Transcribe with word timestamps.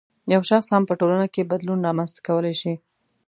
یو 0.33 0.41
شخص 0.49 0.67
هم 0.73 0.83
په 0.89 0.93
ټولنه 0.99 1.27
کې 1.33 1.49
بدلون 1.51 1.79
رامنځته 1.87 2.19
کولای 2.27 2.55
شي. 2.61 2.73